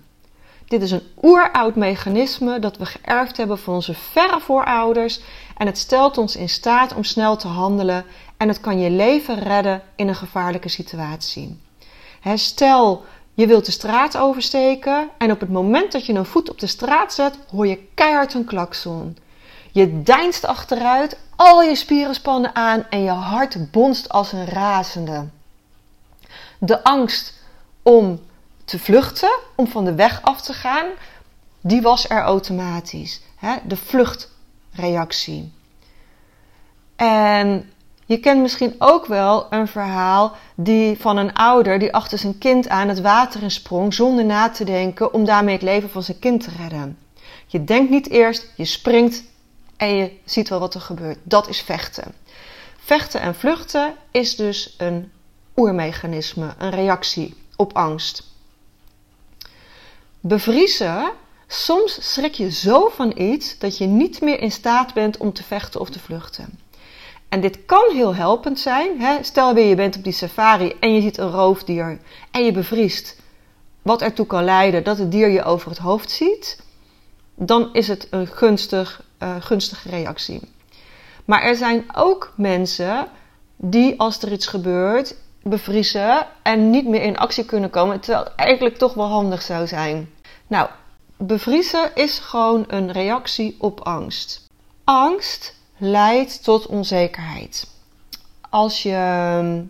Dit 0.66 0.82
is 0.82 0.90
een 0.90 1.02
oeroud 1.22 1.76
mechanisme 1.76 2.58
dat 2.58 2.76
we 2.76 2.86
geërfd 2.86 3.36
hebben 3.36 3.58
van 3.58 3.74
onze 3.74 3.94
verre 3.94 4.40
voorouders 4.40 5.20
en 5.56 5.66
het 5.66 5.78
stelt 5.78 6.18
ons 6.18 6.36
in 6.36 6.48
staat 6.48 6.94
om 6.94 7.04
snel 7.04 7.36
te 7.36 7.48
handelen 7.48 8.04
en 8.36 8.48
het 8.48 8.60
kan 8.60 8.78
je 8.78 8.90
leven 8.90 9.38
redden 9.38 9.82
in 9.96 10.08
een 10.08 10.14
gevaarlijke 10.14 10.68
situatie. 10.68 11.60
stel 12.34 13.04
je 13.36 13.46
wilt 13.46 13.66
de 13.66 13.72
straat 13.72 14.16
oversteken 14.16 15.08
en 15.18 15.30
op 15.30 15.40
het 15.40 15.50
moment 15.50 15.92
dat 15.92 16.06
je 16.06 16.12
een 16.12 16.26
voet 16.26 16.50
op 16.50 16.58
de 16.58 16.66
straat 16.66 17.14
zet, 17.14 17.38
hoor 17.50 17.66
je 17.66 17.88
keihard 17.94 18.34
een 18.34 18.44
klakson. 18.44 19.16
Je 19.72 20.02
deinst 20.02 20.44
achteruit, 20.44 21.18
al 21.36 21.62
je 21.62 21.74
spieren 21.74 22.14
spannen 22.14 22.54
aan 22.54 22.86
en 22.90 23.02
je 23.02 23.10
hart 23.10 23.70
bonst 23.70 24.08
als 24.08 24.32
een 24.32 24.46
razende. 24.46 25.28
De 26.58 26.84
angst 26.84 27.34
om 27.82 28.20
te 28.64 28.78
vluchten, 28.78 29.38
om 29.54 29.66
van 29.66 29.84
de 29.84 29.94
weg 29.94 30.22
af 30.22 30.40
te 30.40 30.52
gaan, 30.52 30.86
die 31.60 31.82
was 31.82 32.08
er 32.08 32.20
automatisch. 32.20 33.20
De 33.64 33.76
vluchtreactie. 33.76 35.52
En 36.96 37.72
je 38.06 38.20
kent 38.20 38.40
misschien 38.40 38.74
ook 38.78 39.06
wel 39.06 39.46
een 39.50 39.68
verhaal 39.68 40.36
die 40.54 40.98
van 40.98 41.16
een 41.16 41.34
ouder 41.34 41.78
die 41.78 41.94
achter 41.94 42.18
zijn 42.18 42.38
kind 42.38 42.68
aan 42.68 42.88
het 42.88 43.00
water 43.00 43.42
in 43.42 43.50
sprong 43.50 43.94
zonder 43.94 44.24
na 44.24 44.48
te 44.50 44.64
denken 44.64 45.12
om 45.12 45.24
daarmee 45.24 45.54
het 45.54 45.62
leven 45.62 45.90
van 45.90 46.02
zijn 46.02 46.18
kind 46.18 46.42
te 46.42 46.50
redden. 46.58 46.98
Je 47.46 47.64
denkt 47.64 47.90
niet 47.90 48.10
eerst, 48.10 48.52
je 48.56 48.64
springt 48.64 49.24
en 49.76 49.96
je 49.96 50.12
ziet 50.24 50.48
wel 50.48 50.60
wat 50.60 50.74
er 50.74 50.80
gebeurt. 50.80 51.18
Dat 51.22 51.48
is 51.48 51.60
vechten. 51.60 52.14
Vechten 52.76 53.20
en 53.20 53.34
vluchten 53.34 53.94
is 54.10 54.36
dus 54.36 54.74
een 54.78 55.12
oermechanisme, 55.56 56.54
een 56.58 56.70
reactie 56.70 57.34
op 57.56 57.72
angst. 57.76 58.22
Bevriezen, 60.20 61.12
soms 61.46 62.12
schrik 62.12 62.34
je 62.34 62.50
zo 62.50 62.88
van 62.88 63.12
iets 63.18 63.58
dat 63.58 63.78
je 63.78 63.86
niet 63.86 64.20
meer 64.20 64.40
in 64.40 64.52
staat 64.52 64.94
bent 64.94 65.16
om 65.16 65.32
te 65.32 65.42
vechten 65.42 65.80
of 65.80 65.90
te 65.90 65.98
vluchten. 65.98 66.58
En 67.36 67.42
dit 67.42 67.64
kan 67.66 67.90
heel 67.92 68.14
helpend 68.14 68.58
zijn. 68.58 69.00
Hè? 69.00 69.22
Stel 69.22 69.54
weer 69.54 69.68
je 69.68 69.74
bent 69.74 69.96
op 69.96 70.04
die 70.04 70.12
safari 70.12 70.76
en 70.80 70.94
je 70.94 71.00
ziet 71.00 71.18
een 71.18 71.30
roofdier 71.30 71.98
en 72.30 72.44
je 72.44 72.52
bevriest. 72.52 73.20
Wat 73.82 74.02
ertoe 74.02 74.26
kan 74.26 74.44
leiden 74.44 74.84
dat 74.84 74.98
het 74.98 75.10
dier 75.10 75.28
je 75.28 75.42
over 75.42 75.70
het 75.70 75.78
hoofd 75.78 76.10
ziet. 76.10 76.62
Dan 77.34 77.74
is 77.74 77.88
het 77.88 78.06
een 78.10 78.26
gunstig, 78.26 79.02
uh, 79.22 79.36
gunstige 79.40 79.88
reactie. 79.88 80.40
Maar 81.24 81.42
er 81.42 81.56
zijn 81.56 81.84
ook 81.94 82.32
mensen 82.36 83.08
die 83.56 84.00
als 84.00 84.22
er 84.22 84.32
iets 84.32 84.46
gebeurt 84.46 85.16
bevriezen 85.42 86.26
en 86.42 86.70
niet 86.70 86.86
meer 86.86 87.02
in 87.02 87.18
actie 87.18 87.44
kunnen 87.44 87.70
komen. 87.70 88.00
Terwijl 88.00 88.24
het 88.24 88.34
eigenlijk 88.34 88.76
toch 88.76 88.94
wel 88.94 89.08
handig 89.08 89.42
zou 89.42 89.66
zijn. 89.66 90.10
Nou, 90.46 90.68
bevriezen 91.16 91.90
is 91.94 92.18
gewoon 92.18 92.64
een 92.68 92.92
reactie 92.92 93.56
op 93.58 93.80
angst. 93.80 94.44
Angst 94.84 95.55
leidt 95.76 96.44
tot 96.44 96.66
onzekerheid. 96.66 97.66
Als 98.50 98.82
je 98.82 98.92
ehm, 98.92 99.62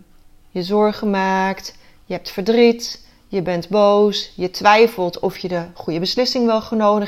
je 0.49 0.63
zorgen 0.63 1.09
maakt, 1.09 1.75
je 2.05 2.13
hebt 2.13 2.31
verdriet, 2.31 3.05
je 3.27 3.41
bent 3.41 3.69
boos, 3.69 4.31
je 4.35 4.51
twijfelt 4.51 5.19
of 5.19 5.37
je 5.37 5.47
de 5.47 5.65
goede 5.73 5.99
beslissing 5.99 6.45
wel 6.45 6.61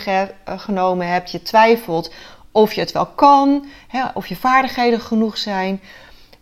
eh, 0.04 0.30
genomen 0.60 1.08
hebt, 1.08 1.32
je 1.32 1.42
twijfelt 1.42 2.14
of 2.52 2.74
je 2.74 2.82
het 2.82 2.92
wel 2.92 3.06
kan, 3.06 3.66
of 4.14 4.28
je 4.28 4.36
vaardigheden 4.36 5.02
genoeg 5.02 5.38
zijn. 5.38 5.82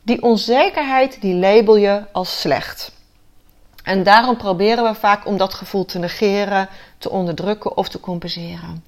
Die 0.01 0.21
onzekerheid 0.21 1.21
die 1.21 1.35
label 1.35 1.75
je 1.75 2.03
als 2.11 2.39
slecht. 2.39 2.91
En 3.83 4.03
daarom 4.03 4.37
proberen 4.37 4.83
we 4.83 4.95
vaak 4.95 5.25
om 5.25 5.37
dat 5.37 5.53
gevoel 5.53 5.85
te 5.85 5.99
negeren, 5.99 6.69
te 6.97 7.09
onderdrukken 7.09 7.77
of 7.77 7.89
te 7.89 7.99
compenseren. 7.99 8.83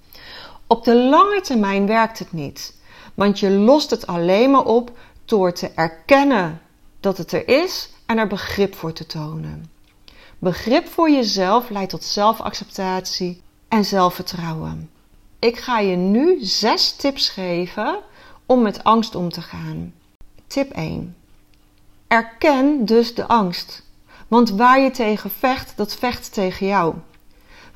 Op 0.67 0.83
de 0.83 0.95
lange 0.95 1.41
termijn 1.41 1.87
werkt 1.87 2.19
het 2.19 2.31
niet. 2.31 2.77
Want 3.19 3.39
je 3.39 3.51
lost 3.51 3.89
het 3.89 4.07
alleen 4.07 4.51
maar 4.51 4.65
op 4.65 4.91
door 5.25 5.53
te 5.53 5.71
erkennen 5.75 6.61
dat 6.99 7.17
het 7.17 7.31
er 7.31 7.47
is 7.47 7.89
en 8.05 8.17
er 8.17 8.27
begrip 8.27 8.75
voor 8.75 8.93
te 8.93 9.05
tonen. 9.05 9.71
Begrip 10.37 10.87
voor 10.87 11.09
jezelf 11.09 11.69
leidt 11.69 11.89
tot 11.89 12.03
zelfacceptatie 12.03 13.41
en 13.67 13.85
zelfvertrouwen. 13.85 14.89
Ik 15.39 15.57
ga 15.57 15.79
je 15.79 15.95
nu 15.95 16.45
zes 16.45 16.91
tips 16.91 17.29
geven 17.29 17.99
om 18.45 18.61
met 18.61 18.83
angst 18.83 19.15
om 19.15 19.29
te 19.29 19.41
gaan. 19.41 19.93
Tip 20.47 20.71
1. 20.71 21.15
Erken 22.07 22.85
dus 22.85 23.15
de 23.15 23.27
angst. 23.27 23.83
Want 24.27 24.49
waar 24.49 24.79
je 24.79 24.91
tegen 24.91 25.29
vecht, 25.29 25.73
dat 25.75 25.95
vecht 25.95 26.33
tegen 26.33 26.67
jou. 26.67 26.95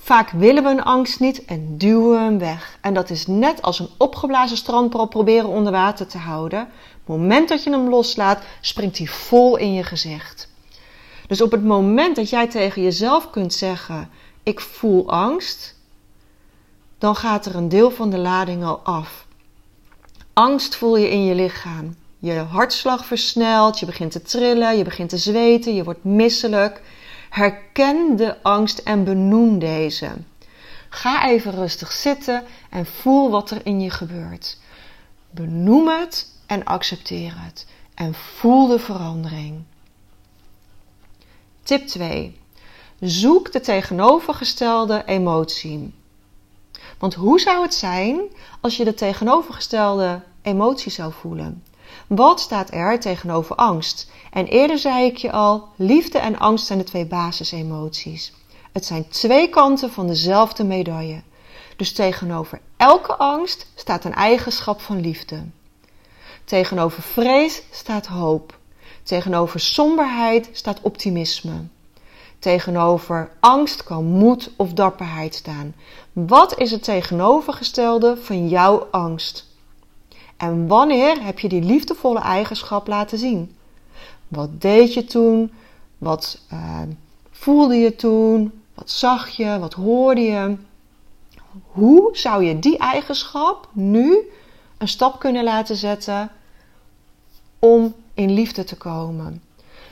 Vaak 0.04 0.30
willen 0.30 0.64
we 0.64 0.70
een 0.70 0.84
angst 0.84 1.20
niet 1.20 1.46
en 1.46 1.78
duwen 1.78 2.12
we 2.12 2.18
hem 2.18 2.40
weg. 2.40 2.78
En 2.82 2.94
dat 2.94 3.10
is 3.10 3.28
net 3.28 3.62
als 3.62 3.80
een 3.80 3.90
opgeblazen 3.98 4.58
strandbal 4.58 5.08
proberen 5.08 5.50
onder 5.50 5.72
water 5.72 6.08
te 6.08 6.18
houden. 6.18 6.62
Op 6.62 6.68
het 6.96 7.08
moment 7.08 7.50
dat 7.50 7.64
je 7.64 7.70
hem 7.70 7.90
loslaat, 7.90 8.44
springt 8.62 8.98
hij 8.98 9.08
vol 9.08 9.58
in 9.58 9.74
je 9.74 9.84
gezicht. 9.84 10.50
Dus 11.28 11.42
op 11.42 11.52
het 11.52 11.64
moment 11.64 12.16
dat 12.16 12.30
jij 12.30 12.48
tegen 12.48 12.82
jezelf 12.82 13.30
kunt 13.30 13.54
zeggen: 13.54 14.10
Ik 14.44 14.60
voel 14.60 15.10
angst, 15.10 15.76
dan 16.98 17.16
gaat 17.16 17.46
er 17.46 17.56
een 17.56 17.70
deel 17.70 17.92
van 17.92 18.10
de 18.10 18.18
lading 18.18 18.64
al 18.64 18.80
af. 18.84 19.26
Angst 20.34 20.76
voel 20.76 20.98
je 20.98 21.10
in 21.10 21.26
je 21.26 21.36
lichaam. 21.36 21.96
Je 22.20 22.34
hartslag 22.34 23.06
versnelt, 23.06 23.80
je 23.80 23.86
begint 23.86 24.12
te 24.12 24.22
trillen, 24.22 24.78
je 24.78 24.84
begint 24.84 25.10
te 25.10 25.18
zweten, 25.18 25.76
je 25.76 25.84
wordt 25.84 26.04
misselijk. 26.04 26.82
Herken 27.34 28.16
de 28.16 28.44
angst 28.44 28.78
en 28.78 29.04
benoem 29.04 29.60
deze. 29.60 30.12
Ga 30.90 31.30
even 31.30 31.52
rustig 31.52 31.92
zitten 31.92 32.44
en 32.70 32.86
voel 32.86 33.30
wat 33.30 33.52
er 33.52 33.66
in 33.66 33.82
je 33.82 33.90
gebeurt. 33.90 34.60
Benoem 35.30 35.88
het 35.88 36.32
en 36.46 36.64
accepteer 36.64 37.34
het. 37.36 37.68
En 37.94 38.14
voel 38.14 38.68
de 38.68 38.80
verandering. 38.80 39.64
Tip 41.64 41.88
2. 41.88 42.40
Zoek 43.00 43.52
de 43.52 43.60
tegenovergestelde 43.60 45.04
emotie. 45.06 45.94
Want 46.98 47.14
hoe 47.14 47.40
zou 47.40 47.64
het 47.64 47.74
zijn 47.74 48.22
als 48.62 48.78
je 48.78 48.84
de 48.84 48.94
tegenovergestelde 48.94 50.22
emotie 50.42 50.92
zou 50.92 51.14
voelen? 51.14 51.64
Wat 52.08 52.40
staat 52.40 52.74
er 52.74 53.00
tegenover 53.00 53.56
angst? 53.56 54.12
En 54.32 54.46
eerder 54.46 54.78
zei 54.78 55.06
ik 55.06 55.18
je 55.18 55.32
al, 55.32 55.68
liefde 55.76 56.18
en 56.18 56.40
angst 56.40 56.66
zijn 56.66 56.80
de 56.80 56.86
twee 56.86 57.06
basisemoties. 57.06 58.34
Het 58.72 58.86
zijn 58.86 59.08
twee 59.08 59.50
kanten 59.50 59.92
van 59.92 60.08
dezelfde 60.08 60.64
medaille. 60.64 61.22
Dus 61.76 61.94
tegenover 61.94 62.62
elke 62.78 63.16
angst 63.16 63.68
staat 63.76 64.06
een 64.06 64.14
eigenschap 64.14 64.82
van 64.82 65.00
liefde. 65.00 65.44
Tegenover 66.46 67.04
vrees 67.04 67.64
staat 67.72 68.06
hoop. 68.06 68.58
Tegenover 69.04 69.60
somberheid 69.60 70.50
staat 70.52 70.80
optimisme. 70.82 71.68
Tegenover 72.40 73.32
angst 73.40 73.84
kan 73.84 74.06
moed 74.06 74.52
of 74.56 74.74
dapperheid 74.74 75.36
staan. 75.36 75.76
Wat 76.14 76.58
is 76.60 76.72
het 76.72 76.84
tegenovergestelde 76.84 78.18
van 78.18 78.48
jouw 78.48 78.88
angst? 78.92 79.53
En 80.44 80.68
wanneer 80.68 81.24
heb 81.24 81.40
je 81.40 81.50
die 81.50 81.62
liefdevolle 81.62 82.20
eigenschap 82.20 82.88
laten 82.88 83.18
zien? 83.18 83.56
Wat 84.28 84.62
deed 84.62 84.94
je 84.94 85.06
toen? 85.06 85.52
Wat 85.98 86.40
uh, 86.54 86.82
voelde 87.32 87.76
je 87.76 87.96
toen? 87.96 88.62
Wat 88.74 88.92
zag 88.92 89.30
je? 89.30 89.60
Wat 89.60 89.74
hoorde 89.74 90.22
je? 90.22 90.56
Hoe 91.66 92.18
zou 92.18 92.44
je 92.44 92.60
die 92.60 92.78
eigenschap 92.78 93.70
nu 93.74 94.18
een 94.78 94.88
stap 94.88 95.20
kunnen 95.20 95.44
laten 95.44 95.76
zetten 95.76 96.32
om 97.60 97.94
in 98.14 98.32
liefde 98.32 98.64
te 98.64 98.78
komen? 98.78 99.42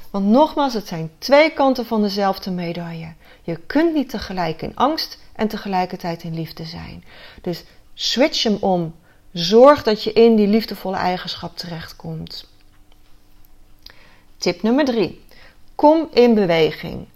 Want 0.09 0.25
nogmaals, 0.25 0.73
het 0.73 0.87
zijn 0.87 1.11
twee 1.17 1.51
kanten 1.53 1.85
van 1.85 2.01
dezelfde 2.01 2.51
medaille. 2.51 3.13
Je 3.41 3.55
kunt 3.55 3.93
niet 3.93 4.09
tegelijk 4.09 4.61
in 4.61 4.75
angst 4.75 5.19
en 5.33 5.47
tegelijkertijd 5.47 6.23
in 6.23 6.33
liefde 6.33 6.65
zijn. 6.65 7.03
Dus 7.41 7.63
switch 7.93 8.43
hem 8.43 8.57
om. 8.59 8.93
Zorg 9.33 9.83
dat 9.83 10.03
je 10.03 10.13
in 10.13 10.35
die 10.35 10.47
liefdevolle 10.47 10.95
eigenschap 10.95 11.57
terechtkomt. 11.57 12.49
Tip 14.37 14.61
nummer 14.61 14.85
3. 14.85 15.25
Kom 15.75 16.07
in 16.13 16.33
beweging. 16.33 17.07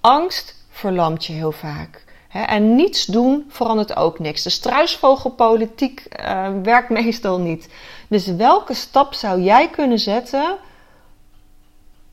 Angst 0.00 0.54
verlamt 0.70 1.24
je 1.24 1.32
heel 1.32 1.52
vaak. 1.52 2.04
En 2.28 2.74
niets 2.74 3.04
doen 3.04 3.44
verandert 3.48 3.96
ook 3.96 4.18
niks. 4.18 4.42
De 4.42 4.50
struisvogelpolitiek 4.50 6.06
uh, 6.20 6.48
werkt 6.62 6.90
meestal 7.00 7.38
niet. 7.38 7.68
Dus 8.08 8.26
welke 8.26 8.74
stap 8.74 9.14
zou 9.14 9.40
jij 9.40 9.70
kunnen 9.70 9.98
zetten 9.98 10.56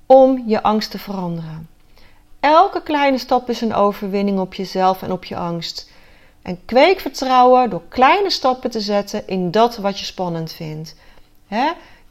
om 0.05 0.43
je 0.47 0.63
angst 0.63 0.91
te 0.91 0.99
veranderen? 0.99 1.69
Elke 2.39 2.81
kleine 2.81 3.17
stap 3.17 3.49
is 3.49 3.61
een 3.61 3.73
overwinning 3.73 4.39
op 4.39 4.53
jezelf 4.53 5.01
en 5.01 5.11
op 5.11 5.25
je 5.25 5.35
angst. 5.35 5.91
En 6.43 6.65
kweek 6.65 6.99
vertrouwen 6.99 7.69
door 7.69 7.83
kleine 7.89 8.29
stappen 8.29 8.71
te 8.71 8.81
zetten 8.81 9.27
in 9.27 9.51
dat 9.51 9.77
wat 9.77 9.99
je 9.99 10.05
spannend 10.05 10.51
vindt. 10.51 10.95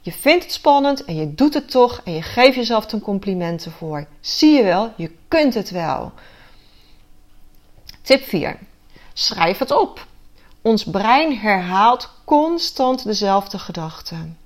Je 0.00 0.12
vindt 0.12 0.44
het 0.44 0.52
spannend 0.52 1.04
en 1.04 1.16
je 1.16 1.34
doet 1.34 1.54
het 1.54 1.70
toch 1.70 2.00
en 2.04 2.12
je 2.12 2.22
geeft 2.22 2.56
jezelf 2.56 2.92
een 2.92 3.00
complimenten 3.00 3.72
voor. 3.72 4.06
Zie 4.20 4.56
je 4.56 4.62
wel, 4.62 4.92
je 4.96 5.10
kunt 5.28 5.54
het 5.54 5.70
wel. 5.70 6.12
Tip 8.02 8.24
4. 8.24 8.58
Schrijf 9.12 9.58
het 9.58 9.70
op. 9.70 10.06
Ons 10.62 10.84
brein 10.84 11.38
herhaalt 11.38 12.10
constant 12.24 13.04
dezelfde 13.04 13.58
gedachten. 13.58 14.38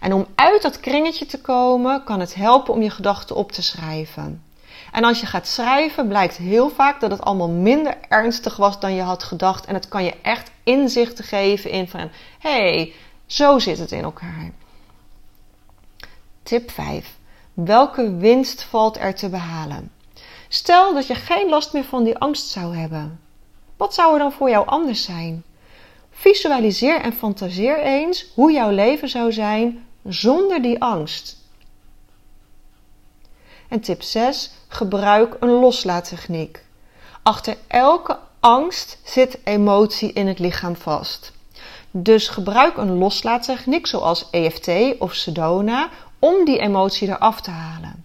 En 0.00 0.12
om 0.12 0.26
uit 0.34 0.62
dat 0.62 0.80
kringetje 0.80 1.26
te 1.26 1.40
komen, 1.40 2.04
kan 2.04 2.20
het 2.20 2.34
helpen 2.34 2.74
om 2.74 2.82
je 2.82 2.90
gedachten 2.90 3.36
op 3.36 3.52
te 3.52 3.62
schrijven. 3.62 4.42
En 4.92 5.04
als 5.04 5.20
je 5.20 5.26
gaat 5.26 5.46
schrijven, 5.46 6.08
blijkt 6.08 6.36
heel 6.36 6.70
vaak 6.70 7.00
dat 7.00 7.10
het 7.10 7.20
allemaal 7.20 7.48
minder 7.48 7.96
ernstig 8.08 8.56
was 8.56 8.80
dan 8.80 8.94
je 8.94 9.02
had 9.02 9.22
gedacht. 9.22 9.64
En 9.64 9.74
het 9.74 9.88
kan 9.88 10.04
je 10.04 10.14
echt 10.22 10.50
inzichten 10.62 11.24
geven 11.24 11.70
in 11.70 11.88
van, 11.88 12.10
hey, 12.38 12.92
zo 13.26 13.58
zit 13.58 13.78
het 13.78 13.92
in 13.92 14.02
elkaar. 14.02 14.50
Tip 16.42 16.70
5. 16.70 17.16
Welke 17.54 18.16
winst 18.16 18.62
valt 18.62 18.98
er 18.98 19.14
te 19.14 19.28
behalen? 19.28 19.92
Stel 20.48 20.94
dat 20.94 21.06
je 21.06 21.14
geen 21.14 21.48
last 21.48 21.72
meer 21.72 21.84
van 21.84 22.04
die 22.04 22.18
angst 22.18 22.48
zou 22.48 22.76
hebben. 22.76 23.20
Wat 23.76 23.94
zou 23.94 24.12
er 24.12 24.18
dan 24.18 24.32
voor 24.32 24.50
jou 24.50 24.66
anders 24.66 25.02
zijn? 25.02 25.44
Visualiseer 26.10 27.00
en 27.00 27.12
fantaseer 27.12 27.80
eens 27.82 28.26
hoe 28.34 28.52
jouw 28.52 28.70
leven 28.70 29.08
zou 29.08 29.32
zijn 29.32 29.86
zonder 30.04 30.62
die 30.62 30.80
angst. 30.82 31.41
En 33.72 33.80
tip 33.80 34.02
6. 34.02 34.50
Gebruik 34.68 35.36
een 35.40 35.50
loslaattechniek. 35.50 36.64
Achter 37.22 37.56
elke 37.66 38.18
angst 38.40 38.98
zit 39.04 39.38
emotie 39.44 40.12
in 40.12 40.26
het 40.26 40.38
lichaam 40.38 40.76
vast. 40.76 41.32
Dus 41.90 42.28
gebruik 42.28 42.76
een 42.76 42.98
loslaattechniek 42.98 43.86
zoals 43.86 44.30
EFT 44.30 44.98
of 44.98 45.14
Sedona 45.14 45.90
om 46.18 46.44
die 46.44 46.58
emotie 46.58 47.08
eraf 47.08 47.40
te 47.40 47.50
halen. 47.50 48.04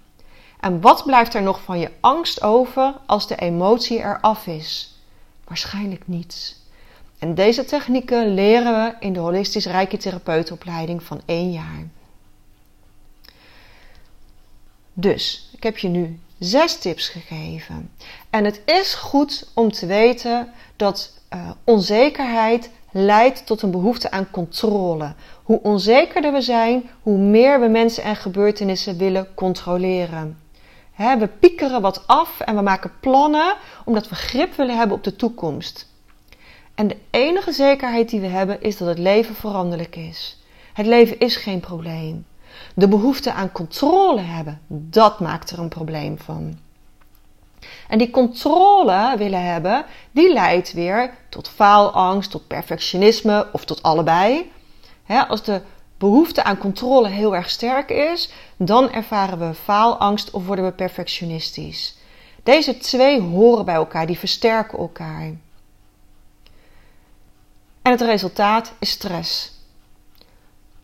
En 0.59 0.81
wat 0.81 1.03
blijft 1.05 1.33
er 1.33 1.43
nog 1.43 1.61
van 1.61 1.79
je 1.79 1.91
angst 1.99 2.41
over 2.41 2.93
als 3.05 3.27
de 3.27 3.35
emotie 3.35 3.97
eraf 3.97 4.47
is? 4.47 4.95
Waarschijnlijk 5.47 6.01
niets. 6.05 6.55
En 7.19 7.35
deze 7.35 7.65
technieken 7.65 8.33
leren 8.33 8.83
we 8.83 9.05
in 9.05 9.13
de 9.13 9.19
holistisch 9.19 9.65
rijke 9.65 9.97
therapeutenopleiding 9.97 11.03
van 11.03 11.21
één 11.25 11.51
jaar. 11.51 11.87
Dus, 14.99 15.46
ik 15.57 15.63
heb 15.63 15.77
je 15.77 15.87
nu 15.87 16.19
zes 16.39 16.77
tips 16.79 17.09
gegeven. 17.09 17.91
En 18.29 18.45
het 18.45 18.61
is 18.65 18.93
goed 18.93 19.51
om 19.53 19.71
te 19.71 19.85
weten 19.85 20.51
dat 20.75 21.19
uh, 21.33 21.49
onzekerheid 21.63 22.69
leidt 22.91 23.45
tot 23.45 23.61
een 23.61 23.71
behoefte 23.71 24.11
aan 24.11 24.31
controle. 24.31 25.13
Hoe 25.43 25.61
onzekerder 25.61 26.33
we 26.33 26.41
zijn, 26.41 26.89
hoe 27.01 27.17
meer 27.17 27.59
we 27.59 27.67
mensen 27.67 28.03
en 28.03 28.15
gebeurtenissen 28.15 28.97
willen 28.97 29.27
controleren. 29.33 30.39
we 30.95 31.29
piekeren 31.39 31.81
wat 31.81 32.07
af 32.07 32.39
en 32.39 32.55
we 32.55 32.61
maken 32.61 32.91
plannen 32.99 33.55
omdat 33.85 34.09
we 34.09 34.15
grip 34.15 34.55
willen 34.55 34.77
hebben 34.77 34.97
op 34.97 35.03
de 35.03 35.15
toekomst. 35.15 35.91
En 36.75 36.87
de 36.87 36.97
enige 37.09 37.51
zekerheid 37.51 38.09
die 38.09 38.19
we 38.19 38.27
hebben 38.27 38.61
is 38.61 38.77
dat 38.77 38.87
het 38.87 38.99
leven 38.99 39.35
veranderlijk 39.35 39.95
is. 39.95 40.41
Het 40.73 40.85
leven 40.85 41.19
is 41.19 41.35
geen 41.35 41.59
probleem. 41.59 42.25
De 42.73 42.87
behoefte 42.87 43.33
aan 43.33 43.51
controle 43.51 44.21
hebben, 44.21 44.61
dat 44.67 45.19
maakt 45.19 45.51
er 45.51 45.59
een 45.59 45.69
probleem 45.69 46.17
van. 46.19 46.57
En 47.87 47.97
die 47.97 48.09
controle 48.09 49.15
willen 49.17 49.43
hebben, 49.43 49.85
die 50.11 50.33
leidt 50.33 50.73
weer 50.73 51.13
tot 51.29 51.49
faalangst, 51.49 52.31
tot 52.31 52.47
perfectionisme 52.47 53.47
of 53.51 53.65
tot 53.65 53.83
allebei. 53.83 54.51
als 55.27 55.43
de 55.43 55.61
behoefte 55.97 56.43
aan 56.43 56.57
controle 56.57 57.07
heel 57.07 57.35
erg 57.35 57.49
sterk 57.49 57.89
is, 57.89 58.31
dan 58.57 58.91
ervaren 58.91 59.39
we 59.39 59.53
faalangst 59.53 60.31
of 60.31 60.45
worden 60.45 60.65
we 60.65 60.71
perfectionistisch. 60.71 61.97
Deze 62.43 62.77
twee 62.77 63.21
horen 63.21 63.65
bij 63.65 63.75
elkaar, 63.75 64.05
die 64.05 64.19
versterken 64.19 64.77
elkaar. 64.77 65.21
En 67.81 67.91
het 67.91 68.01
resultaat 68.01 68.73
is 68.79 68.89
stress. 68.89 69.56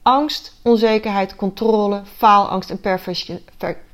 Angst, 0.04 0.54
onzekerheid, 0.62 1.36
controle, 1.36 2.02
faalangst 2.18 2.70
en 2.70 2.80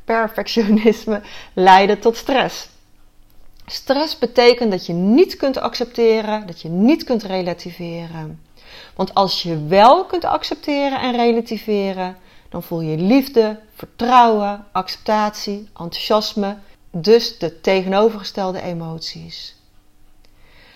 perfectionisme 0.05 1.21
leiden 1.53 1.99
tot 1.99 2.17
stress. 2.17 2.69
Stress 3.65 4.17
betekent 4.17 4.71
dat 4.71 4.85
je 4.85 4.93
niet 4.93 5.35
kunt 5.35 5.57
accepteren, 5.57 6.47
dat 6.47 6.61
je 6.61 6.69
niet 6.69 7.03
kunt 7.03 7.23
relativeren. 7.23 8.41
Want 8.95 9.13
als 9.13 9.43
je 9.43 9.65
wel 9.65 10.05
kunt 10.05 10.25
accepteren 10.25 10.99
en 10.99 11.15
relativeren, 11.15 12.17
dan 12.49 12.63
voel 12.63 12.81
je 12.81 12.97
liefde, 12.97 13.59
vertrouwen, 13.73 14.65
acceptatie, 14.71 15.69
enthousiasme, 15.77 16.57
dus 16.91 17.37
de 17.37 17.61
tegenovergestelde 17.61 18.61
emoties. 18.61 19.55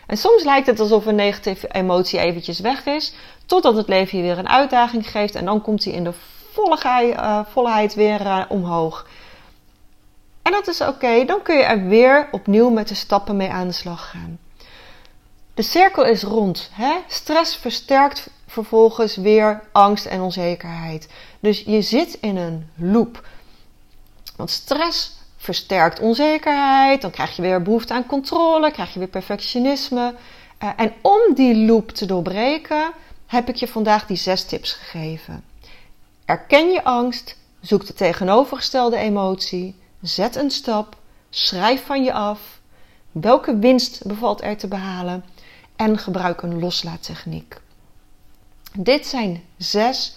En 0.07 0.17
soms 0.17 0.43
lijkt 0.43 0.67
het 0.67 0.79
alsof 0.79 1.05
een 1.05 1.15
negatieve 1.15 1.67
emotie 1.67 2.19
eventjes 2.19 2.59
weg 2.59 2.85
is, 2.85 3.13
totdat 3.45 3.75
het 3.75 3.87
leven 3.87 4.17
je 4.17 4.23
weer 4.23 4.37
een 4.37 4.49
uitdaging 4.49 5.09
geeft 5.09 5.35
en 5.35 5.45
dan 5.45 5.61
komt 5.61 5.83
hij 5.83 5.93
in 5.93 6.03
de 6.03 6.13
volheid, 6.51 7.15
uh, 7.15 7.39
volheid 7.51 7.93
weer 7.93 8.21
uh, 8.21 8.43
omhoog. 8.47 9.07
En 10.41 10.51
dat 10.51 10.67
is 10.67 10.81
oké, 10.81 11.25
dan 11.25 11.41
kun 11.41 11.57
je 11.57 11.63
er 11.63 11.87
weer 11.87 12.27
opnieuw 12.31 12.69
met 12.69 12.87
de 12.87 12.95
stappen 12.95 13.35
mee 13.37 13.49
aan 13.49 13.67
de 13.67 13.73
slag 13.73 14.09
gaan. 14.09 14.39
De 15.53 15.61
cirkel 15.61 16.05
is 16.05 16.23
rond. 16.23 16.69
Hè? 16.73 16.93
Stress 17.07 17.55
versterkt 17.55 18.29
vervolgens 18.47 19.15
weer 19.15 19.63
angst 19.71 20.05
en 20.05 20.21
onzekerheid. 20.21 21.07
Dus 21.39 21.63
je 21.65 21.81
zit 21.81 22.17
in 22.21 22.37
een 22.37 22.69
loop. 22.75 23.27
Want 24.35 24.49
stress 24.49 25.11
versterkt 25.37 25.99
onzekerheid, 25.99 27.01
dan 27.01 27.11
krijg 27.11 27.35
je 27.35 27.41
weer 27.41 27.61
behoefte 27.61 27.93
aan 27.93 28.05
controle, 28.05 28.71
krijg 28.71 28.93
je 28.93 28.99
weer 28.99 29.07
perfectionisme. 29.07 30.13
Uh, 30.63 30.69
en 30.75 30.93
om 31.01 31.33
die 31.35 31.55
loop 31.55 31.91
te 31.91 32.05
doorbreken, 32.05 32.91
heb 33.33 33.49
ik 33.49 33.55
je 33.55 33.67
vandaag 33.67 34.05
die 34.05 34.17
zes 34.17 34.45
tips 34.45 34.73
gegeven. 34.73 35.43
Erken 36.25 36.71
je 36.71 36.83
angst, 36.83 37.37
zoek 37.61 37.85
de 37.85 37.93
tegenovergestelde 37.93 38.97
emotie, 38.97 39.75
zet 40.01 40.35
een 40.35 40.51
stap, 40.51 40.97
schrijf 41.29 41.85
van 41.85 42.03
je 42.03 42.13
af. 42.13 42.61
Welke 43.11 43.57
winst 43.57 44.07
bevalt 44.07 44.43
er 44.43 44.57
te 44.57 44.67
behalen? 44.67 45.23
En 45.75 45.97
gebruik 45.97 46.41
een 46.41 46.59
loslaattechniek. 46.59 47.61
Dit 48.77 49.05
zijn 49.05 49.43
zes 49.57 50.15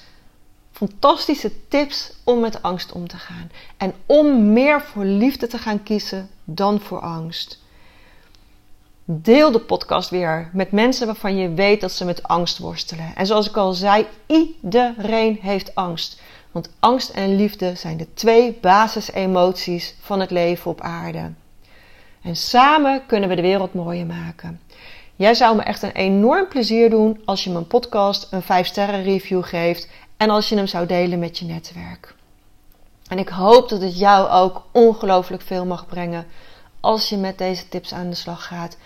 fantastische 0.73 1.69
tips 1.69 2.13
om 2.25 2.41
met 2.41 2.63
angst 2.63 2.93
om 2.93 3.09
te 3.09 3.17
gaan. 3.17 3.51
En 3.77 3.95
om 4.07 4.53
meer 4.53 4.83
voor 4.83 5.05
liefde 5.05 5.47
te 5.47 5.59
gaan 5.59 5.83
kiezen 5.83 6.29
dan 6.45 6.81
voor 6.81 7.01
angst. 7.01 7.65
Deel 9.09 9.51
de 9.51 9.61
podcast 9.61 10.11
weer 10.11 10.51
met 10.53 10.73
mensen 10.73 11.07
waarvan 11.07 11.37
je 11.37 11.55
weet 11.55 11.81
dat 11.81 11.93
ze 11.93 12.05
met 12.05 12.23
angst 12.23 12.59
worstelen. 12.59 13.13
En 13.15 13.27
zoals 13.27 13.49
ik 13.49 13.57
al 13.57 13.73
zei, 13.73 14.07
iedereen 14.27 15.39
heeft 15.41 15.75
angst. 15.75 16.21
Want 16.51 16.71
angst 16.81 17.11
en 17.11 17.37
liefde 17.37 17.75
zijn 17.75 17.97
de 17.97 18.15
twee 18.15 18.59
basisemoties 18.61 19.95
van 20.01 20.21
het 20.21 20.31
leven 20.31 20.71
op 20.71 20.81
aarde. 20.81 21.33
En 22.23 22.37
samen 22.37 23.07
kunnen 23.07 23.29
we 23.29 23.35
de 23.35 23.43
wereld 23.43 23.75
mooier 23.75 24.07
maken. 24.07 24.61
Jij 25.17 25.35
zou 25.35 25.57
me 25.57 25.63
echt 25.63 25.83
een 25.83 25.93
enorm 25.93 26.49
plezier 26.49 26.91
doen 26.91 27.21
als 27.25 27.45
je 27.45 27.51
mijn 27.51 27.67
podcast 27.67 28.33
een 28.33 28.43
5 28.43 28.67
sterren 28.67 29.03
review 29.03 29.45
geeft 29.45 29.89
en 30.17 30.31
als 30.31 30.49
je 30.49 30.57
hem 30.57 30.67
zou 30.67 30.87
delen 30.87 31.19
met 31.19 31.39
je 31.39 31.45
netwerk. 31.45 32.15
En 33.09 33.19
ik 33.19 33.29
hoop 33.29 33.69
dat 33.69 33.81
het 33.81 33.99
jou 33.99 34.29
ook 34.31 34.63
ongelooflijk 34.73 35.43
veel 35.43 35.67
mag 35.67 35.87
brengen 35.87 36.27
als 36.81 37.09
je 37.09 37.17
met 37.17 37.39
deze 37.39 37.69
tips 37.69 37.93
aan 37.93 38.11
de 38.11 38.17
slag 38.17 38.47
gaat. 38.47 38.77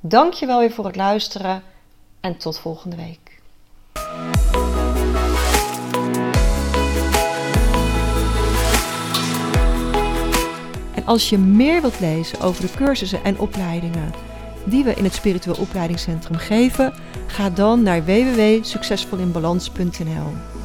Dank 0.00 0.32
je 0.32 0.46
wel 0.46 0.58
weer 0.58 0.72
voor 0.72 0.84
het 0.84 0.96
luisteren 0.96 1.62
en 2.20 2.36
tot 2.36 2.58
volgende 2.58 2.96
week. 2.96 3.40
En 10.94 11.04
als 11.04 11.28
je 11.28 11.38
meer 11.38 11.80
wilt 11.80 12.00
lezen 12.00 12.40
over 12.40 12.62
de 12.62 12.70
cursussen 12.76 13.24
en 13.24 13.38
opleidingen 13.38 14.12
die 14.64 14.84
we 14.84 14.94
in 14.94 15.04
het 15.04 15.14
Spiritueel 15.14 15.56
Opleidingscentrum 15.56 16.38
geven, 16.38 16.94
ga 17.26 17.50
dan 17.50 17.82
naar 17.82 18.04
www.succesvolinbalans.nl. 18.04 20.57